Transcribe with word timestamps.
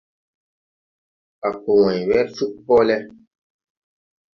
A 1.47 1.49
ko 1.61 1.71
wãy 1.81 1.99
wer 2.07 2.27
cug 2.35 2.53
hoole. 2.65 2.97